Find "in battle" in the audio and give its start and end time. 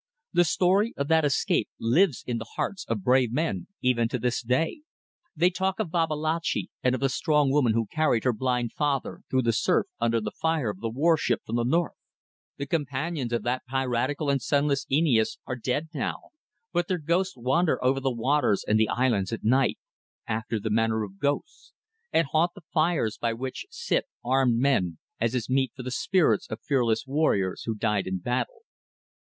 28.07-28.61